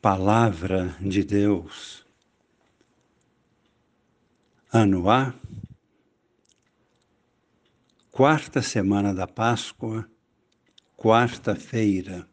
[0.00, 2.06] Palavra de Deus.
[4.72, 5.34] Ano A,
[8.10, 10.10] quarta semana da Páscoa,
[10.96, 12.26] quarta-feira.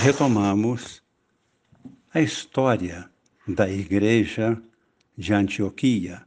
[0.00, 1.00] Retomamos
[2.12, 3.08] a história
[3.46, 4.60] da Igreja
[5.16, 6.26] de Antioquia,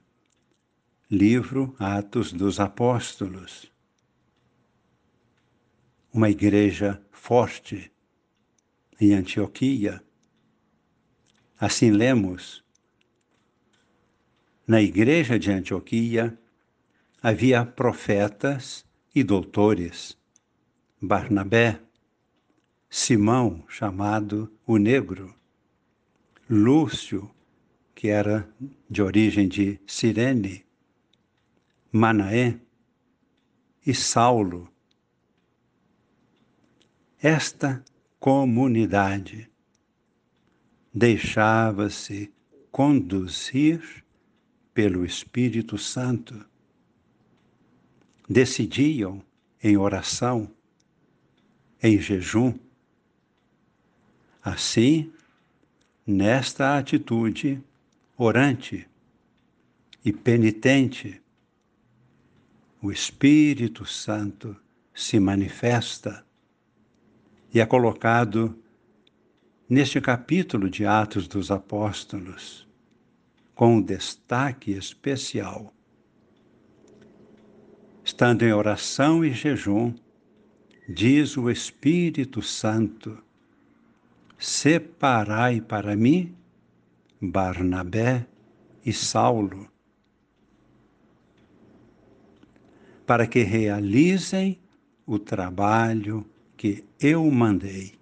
[1.09, 3.69] livro Atos dos Apóstolos.
[6.13, 7.91] Uma igreja forte
[9.01, 10.03] em Antioquia.
[11.59, 12.63] Assim lemos,
[14.67, 16.37] na igreja de Antioquia
[17.19, 20.15] havia profetas e doutores.
[21.01, 21.81] Barnabé,
[22.87, 25.33] Simão, chamado o Negro,
[26.47, 27.29] Lúcio,
[27.95, 28.47] que era
[28.87, 30.63] de origem de Cirene,
[31.91, 32.59] Manaé
[33.83, 34.71] e Saulo.
[37.19, 37.83] Esta
[38.21, 39.49] comunidade.
[40.93, 42.31] Deixava-se
[42.71, 44.05] conduzir
[44.75, 46.45] pelo Espírito Santo.
[48.29, 49.23] Decidiam
[49.61, 50.51] em oração,
[51.81, 52.53] em jejum.
[54.43, 55.11] Assim,
[56.05, 57.59] nesta atitude
[58.15, 58.87] orante
[60.05, 61.19] e penitente,
[62.83, 64.55] o Espírito Santo
[64.93, 66.23] se manifesta
[67.53, 68.57] e é colocado
[69.67, 72.67] neste capítulo de Atos dos Apóstolos,
[73.53, 75.73] com um destaque especial.
[78.03, 79.93] Estando em oração e jejum,
[80.87, 83.21] diz o Espírito Santo:
[84.37, 86.35] Separai para mim
[87.21, 88.25] Barnabé
[88.85, 89.69] e Saulo,
[93.05, 94.57] para que realizem
[95.05, 96.25] o trabalho
[96.61, 97.95] que eu mandei.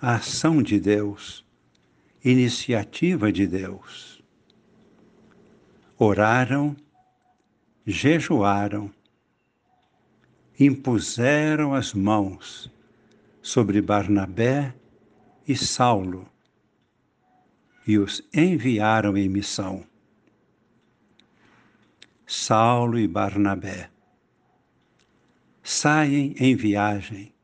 [0.00, 1.46] A ação de Deus,
[2.24, 4.20] iniciativa de Deus.
[5.96, 6.76] Oraram,
[7.86, 8.90] jejuaram,
[10.58, 12.68] impuseram as mãos
[13.40, 14.74] sobre Barnabé
[15.46, 16.28] e Saulo
[17.86, 19.86] e os enviaram em missão.
[22.26, 23.90] Saulo e Barnabé
[25.66, 27.34] saem em viagem,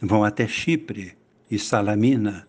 [0.00, 1.14] vão até Chipre
[1.50, 2.48] e Salamina,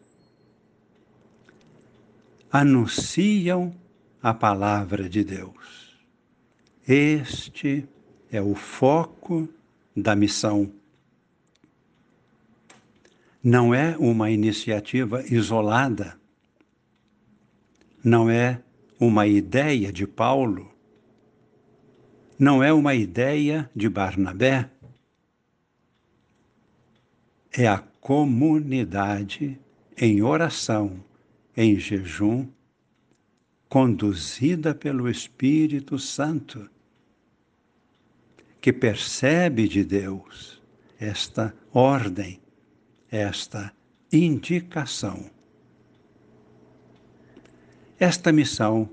[2.50, 3.76] anunciam
[4.24, 6.00] a palavra de Deus.
[6.88, 7.86] Este
[8.32, 9.50] é o foco
[9.94, 10.72] da missão.
[13.44, 16.18] Não é uma iniciativa isolada,
[18.02, 18.62] não é
[18.98, 20.74] uma ideia de Paulo
[22.40, 24.70] não é uma ideia de Barnabé,
[27.52, 29.60] é a comunidade
[29.98, 31.04] em oração,
[31.58, 32.48] em jejum,
[33.68, 36.70] conduzida pelo Espírito Santo,
[38.62, 40.62] que percebe de Deus
[40.98, 42.40] esta ordem,
[43.12, 43.74] esta
[44.12, 45.30] indicação.
[48.00, 48.90] Esta missão,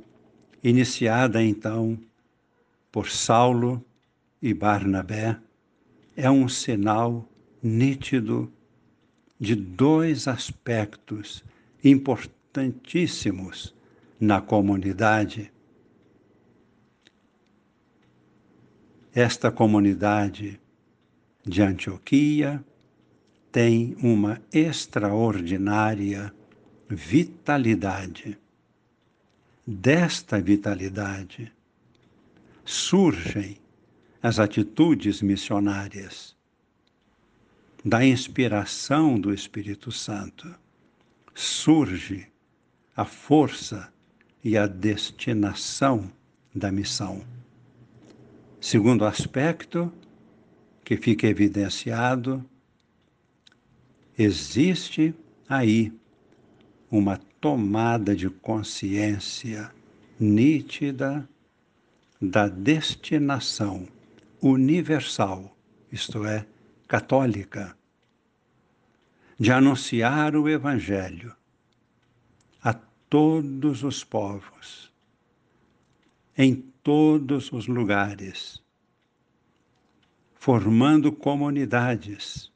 [0.64, 1.96] iniciada então
[2.96, 3.84] por Saulo
[4.40, 5.38] e Barnabé
[6.16, 7.28] é um sinal
[7.62, 8.50] nítido
[9.38, 11.44] de dois aspectos
[11.84, 13.74] importantíssimos
[14.18, 15.52] na comunidade.
[19.14, 20.58] Esta comunidade
[21.44, 22.64] de Antioquia
[23.52, 26.32] tem uma extraordinária
[26.88, 28.38] vitalidade.
[29.66, 31.54] Desta vitalidade
[32.66, 33.59] surgem
[34.21, 36.37] as atitudes missionárias
[37.84, 40.53] da inspiração do Espírito Santo.
[41.32, 42.27] Surge
[42.97, 43.93] a força
[44.43, 46.10] e a destinação
[46.53, 47.25] da missão.
[48.60, 49.93] Segundo aspecto
[50.84, 52.44] que fica evidenciado,
[54.19, 55.15] existe
[55.48, 55.92] aí
[56.91, 59.71] uma tomada de consciência
[60.19, 61.28] nítida
[62.21, 63.86] da destinação
[64.41, 65.57] universal,
[65.92, 66.47] isto é,
[66.89, 67.77] católica,
[69.39, 71.34] de anunciar o Evangelho
[72.63, 74.92] a todos os povos,
[76.36, 78.62] em todos os lugares,
[80.34, 82.51] formando comunidades.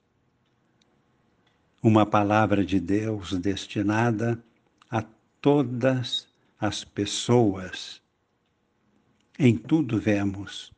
[1.82, 4.42] Uma palavra de Deus destinada
[4.90, 5.02] a
[5.40, 6.28] todas
[6.58, 7.99] as pessoas
[9.42, 10.70] em tudo vemos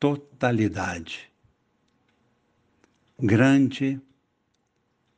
[0.00, 1.30] totalidade.
[3.16, 4.00] Grande,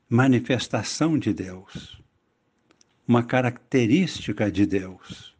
[0.06, 1.98] manifestação de Deus,
[3.08, 5.34] uma característica de Deus,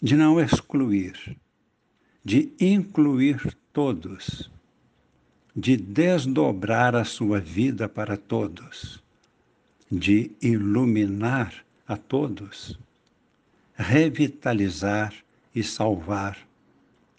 [0.00, 1.36] de não excluir,
[2.24, 4.48] de incluir todos,
[5.56, 9.02] de desdobrar a sua vida para todos,
[9.90, 12.78] de iluminar a todos,
[13.74, 15.12] revitalizar
[15.54, 16.38] e salvar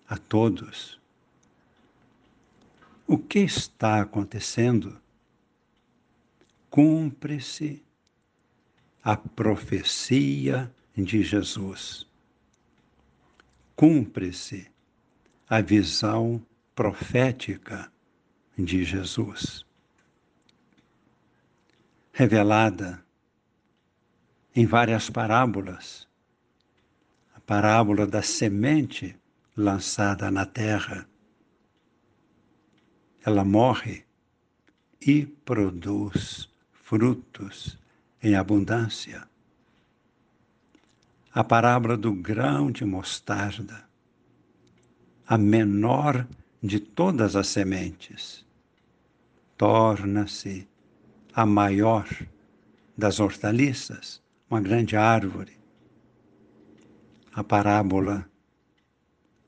[0.08, 1.00] a todos.
[3.08, 5.00] O que está acontecendo?
[6.70, 7.84] Cumpre-se
[9.04, 12.08] a profecia de Jesus.
[13.76, 14.70] Cumpre-se
[15.50, 16.42] a visão
[16.76, 17.92] profética
[18.58, 19.66] de Jesus,
[22.14, 23.04] revelada
[24.56, 26.08] em várias parábolas.
[27.52, 29.14] Parábola da semente
[29.58, 31.06] lançada na terra.
[33.26, 34.06] Ela morre
[35.06, 37.78] e produz frutos
[38.24, 39.28] em abundância.
[41.34, 43.84] A parábola do grão de mostarda,
[45.28, 46.26] a menor
[46.64, 48.46] de todas as sementes,
[49.58, 50.66] torna-se
[51.34, 52.08] a maior
[52.98, 55.61] das hortaliças, uma grande árvore.
[57.34, 58.30] A parábola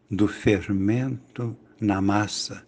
[0.09, 2.65] do fermento na massa,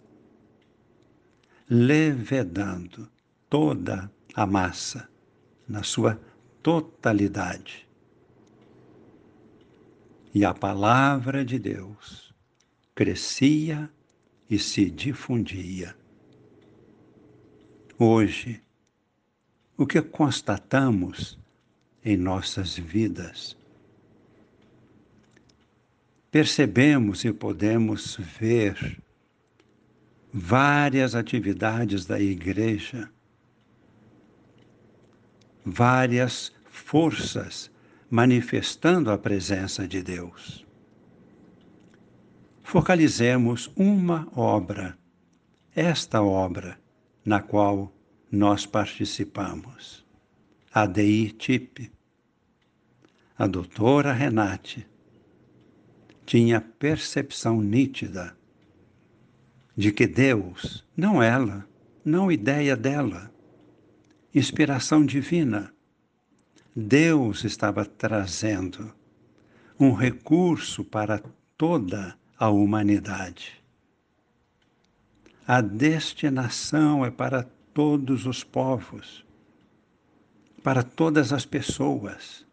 [1.70, 3.10] levedando
[3.50, 5.08] toda a massa
[5.68, 6.20] na sua
[6.62, 7.88] totalidade.
[10.34, 12.34] E a palavra de Deus
[12.94, 13.90] crescia
[14.50, 15.96] e se difundia.
[17.98, 18.62] Hoje,
[19.78, 21.40] o que constatamos
[22.04, 23.58] em nossas vidas?
[26.36, 29.02] Percebemos e podemos ver
[30.34, 33.10] várias atividades da igreja,
[35.64, 37.72] várias forças
[38.10, 40.68] manifestando a presença de Deus.
[42.64, 44.98] Focalizemos uma obra,
[45.74, 46.78] esta obra
[47.24, 47.94] na qual
[48.30, 50.06] nós participamos.
[50.74, 51.90] A DI TIP,
[53.38, 54.86] a doutora Renate,
[56.26, 58.36] tinha percepção nítida
[59.78, 61.68] de que Deus, não ela,
[62.04, 63.32] não ideia dela,
[64.34, 65.74] inspiração divina,
[66.76, 68.94] Deus estava trazendo
[69.80, 71.22] um recurso para
[71.58, 73.64] toda a humanidade.
[75.48, 77.44] A destinação é para
[77.74, 79.24] todos os povos,
[80.64, 82.46] para todas as pessoas.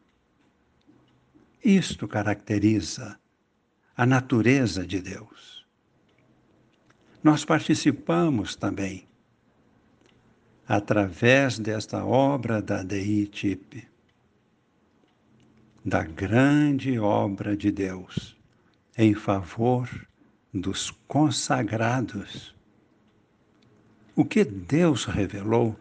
[1.65, 3.19] Isto caracteriza
[3.97, 5.67] a natureza de Deus.
[7.23, 9.07] Nós participamos também,
[10.67, 13.87] através desta obra da DITIP,
[15.85, 18.37] da grande obra de Deus
[18.97, 19.89] em favor
[20.53, 22.55] dos consagrados
[24.15, 25.79] o que Deus revelou,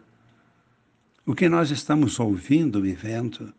[1.26, 3.52] o que nós estamos ouvindo e vendo,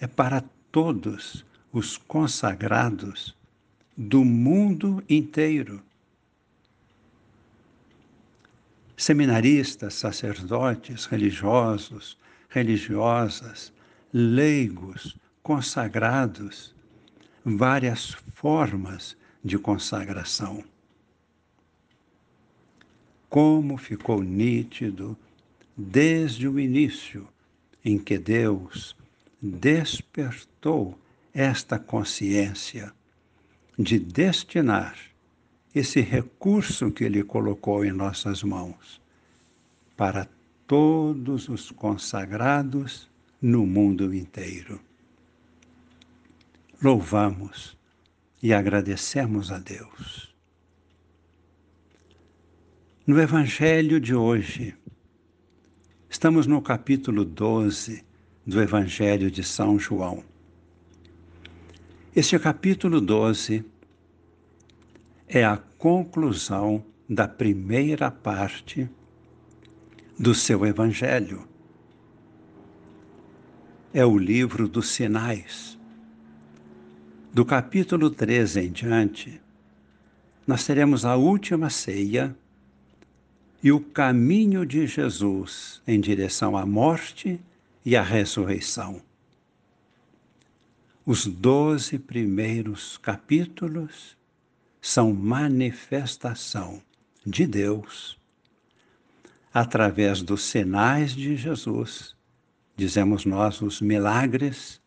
[0.00, 3.36] é para todos os consagrados
[3.96, 5.82] do mundo inteiro.
[8.96, 12.18] Seminaristas, sacerdotes, religiosos,
[12.48, 13.72] religiosas,
[14.12, 16.74] leigos, consagrados,
[17.44, 20.64] várias formas de consagração
[23.34, 25.18] como ficou nítido
[25.76, 27.28] desde o início
[27.84, 28.94] em que Deus
[29.42, 30.96] despertou
[31.32, 32.94] esta consciência
[33.78, 34.96] de destinar
[35.74, 39.00] esse recurso que Ele colocou em nossas mãos
[39.96, 40.28] para
[40.66, 44.80] todos os consagrados no mundo inteiro.
[46.82, 47.76] Louvamos
[48.42, 50.34] e agradecemos a Deus.
[53.06, 54.74] No Evangelho de hoje,
[56.08, 58.04] estamos no capítulo 12
[58.46, 60.24] do Evangelho de São João.
[62.16, 63.64] Este capítulo 12
[65.26, 68.88] é a conclusão da primeira parte
[70.16, 71.44] do seu Evangelho.
[73.92, 75.76] É o livro dos sinais.
[77.32, 79.40] Do capítulo 13 em diante,
[80.46, 82.36] nós teremos a última ceia
[83.60, 87.40] e o caminho de Jesus em direção à morte
[87.84, 89.02] e à ressurreição.
[91.06, 94.16] Os doze primeiros capítulos
[94.80, 96.82] são manifestação
[97.26, 98.18] de Deus
[99.52, 102.16] através dos sinais de Jesus,
[102.74, 104.82] dizemos nós os milagres,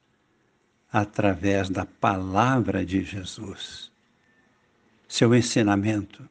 [0.91, 3.89] através da palavra de Jesus.
[5.07, 6.27] Seu ensinamento,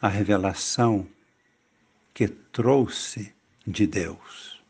[0.00, 1.08] a revelação
[2.12, 3.34] que trouxe
[3.66, 4.62] de Deus.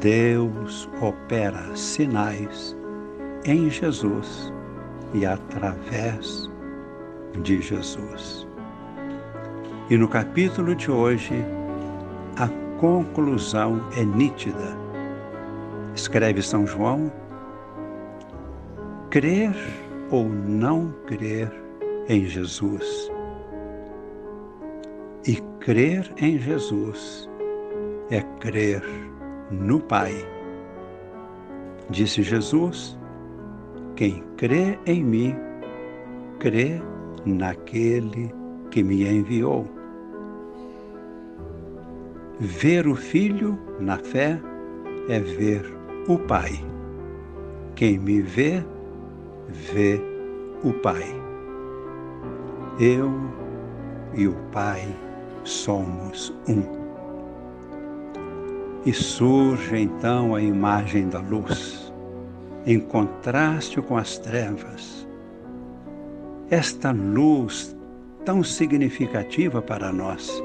[0.00, 2.74] Deus opera sinais
[3.46, 4.52] em Jesus
[5.14, 6.50] e através
[7.42, 8.46] de Jesus.
[9.88, 11.34] E no capítulo de hoje,
[12.36, 12.48] a
[12.80, 14.76] conclusão é nítida.
[15.94, 17.10] Escreve São João:
[19.10, 19.54] crer
[20.10, 21.50] ou não crer
[22.08, 23.10] em Jesus.
[25.26, 27.28] E crer em Jesus
[28.10, 28.82] é crer
[29.50, 30.14] no Pai.
[31.90, 32.98] Disse Jesus:
[33.96, 35.34] quem crê em mim,
[36.38, 36.80] crê
[37.24, 38.32] naquele
[38.70, 39.66] que me enviou.
[42.38, 44.38] Ver o Filho na fé
[45.08, 45.64] é ver
[46.06, 46.52] o Pai.
[47.74, 48.62] Quem me vê,
[49.48, 49.98] vê
[50.62, 51.04] o Pai.
[52.78, 53.10] Eu
[54.14, 54.86] e o Pai
[55.44, 56.62] somos um.
[58.84, 61.85] E surge então a imagem da luz,
[62.66, 65.06] em contraste com as trevas.
[66.50, 67.76] Esta luz
[68.24, 70.42] tão significativa para nós,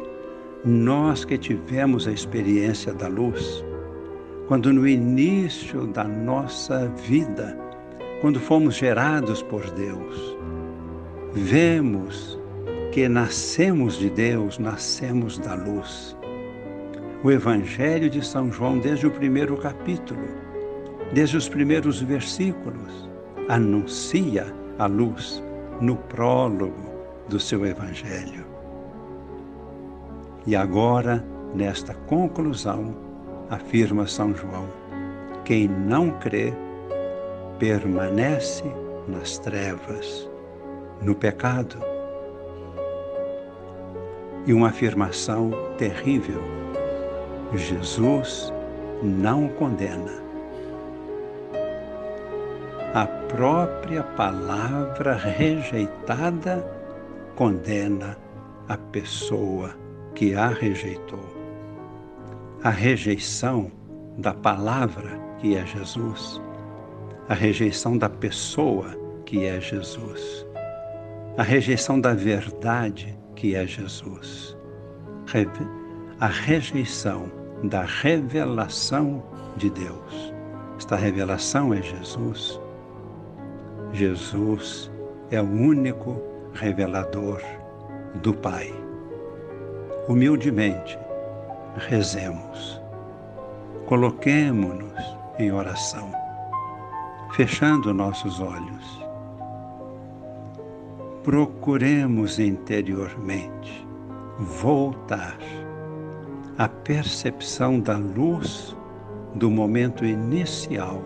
[0.63, 3.65] nós que tivemos a experiência da luz,
[4.47, 7.57] quando no início da nossa vida,
[8.21, 10.37] quando fomos gerados por Deus,
[11.33, 12.39] vemos
[12.91, 16.15] que nascemos de Deus, nascemos da luz.
[17.23, 20.27] O Evangelho de São João, desde o primeiro capítulo,
[21.13, 23.09] desde os primeiros versículos,
[23.49, 24.45] anuncia
[24.79, 25.43] a luz
[25.79, 26.89] no prólogo
[27.27, 28.45] do seu Evangelho.
[30.45, 32.95] E agora, nesta conclusão,
[33.49, 34.67] afirma São João:
[35.43, 36.53] quem não crê
[37.59, 38.63] permanece
[39.07, 40.29] nas trevas,
[41.01, 41.77] no pecado
[44.45, 46.41] e uma afirmação terrível:
[47.53, 48.51] Jesus
[49.03, 50.21] não condena.
[53.31, 56.65] Própria palavra rejeitada
[57.35, 58.17] condena
[58.67, 59.73] a pessoa
[60.13, 61.25] que a rejeitou.
[62.63, 63.71] A rejeição
[64.17, 66.41] da palavra que é Jesus,
[67.29, 68.95] a rejeição da pessoa
[69.25, 70.45] que é Jesus,
[71.37, 74.57] a rejeição da verdade que é Jesus.
[76.19, 77.31] A rejeição
[77.63, 79.23] da revelação
[79.55, 80.33] de Deus.
[80.77, 82.59] Esta revelação é Jesus.
[83.93, 84.91] Jesus
[85.31, 86.21] é o único
[86.53, 87.41] revelador
[88.21, 88.73] do Pai.
[90.07, 90.97] Humildemente,
[91.77, 92.81] rezemos.
[93.85, 96.11] Coloquemo-nos em oração,
[97.35, 99.01] fechando nossos olhos
[101.23, 103.87] procuremos interiormente
[104.39, 105.37] voltar
[106.57, 108.75] à percepção da luz
[109.35, 111.01] do momento inicial.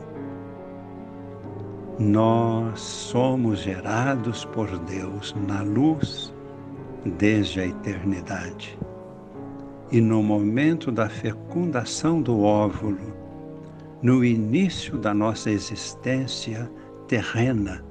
[1.98, 6.34] Nós somos gerados por Deus na luz
[7.18, 8.78] desde a eternidade.
[9.94, 13.16] E no momento da fecundação do óvulo,
[14.02, 16.70] no início da nossa existência
[17.08, 17.82] terrena,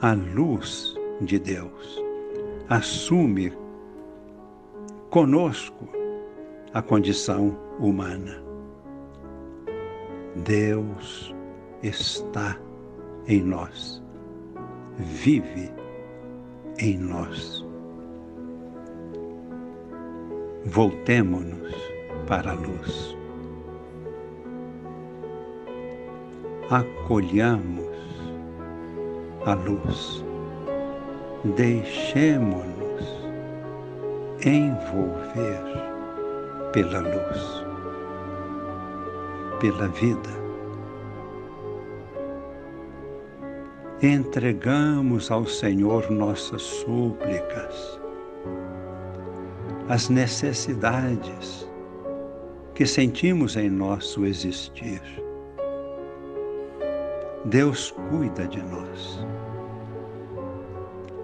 [0.00, 2.02] a luz de Deus.
[2.68, 3.52] Assume
[5.10, 5.88] conosco
[6.74, 8.42] a condição humana.
[10.44, 11.37] Deus
[11.82, 12.56] está
[13.26, 14.02] em nós,
[14.96, 15.70] vive
[16.78, 17.64] em nós.
[20.66, 21.74] Voltemo-nos
[22.26, 23.16] para a luz.
[26.70, 27.88] Acolhamos
[29.46, 30.24] a luz.
[31.56, 32.78] Deixemo-nos
[34.44, 35.62] envolver
[36.72, 37.64] pela luz,
[39.60, 40.47] pela vida.
[44.02, 48.00] Entregamos ao Senhor nossas súplicas,
[49.88, 51.68] as necessidades
[52.74, 55.02] que sentimos em nosso existir.
[57.44, 59.26] Deus cuida de nós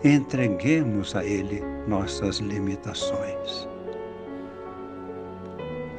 [0.04, 3.66] entreguemos a Ele nossas limitações.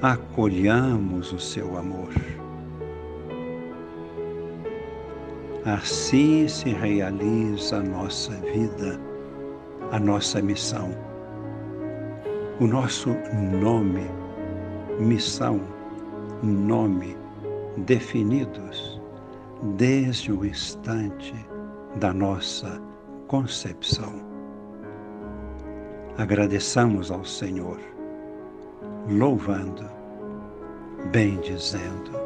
[0.02, 2.14] Acolhamos o seu amor.
[5.66, 9.00] Assim se realiza a nossa vida,
[9.92, 10.92] a nossa missão.
[12.60, 14.10] o nosso nome,
[15.00, 15.60] missão,
[16.42, 17.18] nome
[17.78, 19.02] definidos
[19.76, 21.34] desde o instante
[21.98, 22.80] da nossa
[23.28, 24.24] concepção.
[26.18, 27.80] Agradeçamos ao Senhor,
[29.10, 29.86] louvando,
[31.12, 32.25] bendizendo,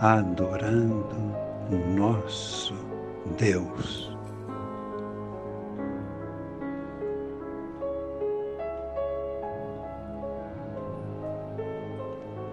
[0.00, 1.36] adorando
[1.94, 2.74] nosso
[3.36, 4.10] Deus.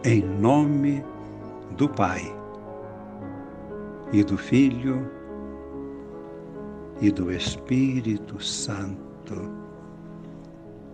[0.04, 1.04] Em nome
[1.77, 2.22] do Pai
[4.12, 5.10] e do Filho
[7.01, 9.51] e do Espírito Santo.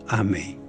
[0.07, 0.62] Amém.